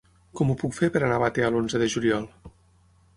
[0.39, 2.25] Com ho puc fer per anar a Batea l'onze de juliol?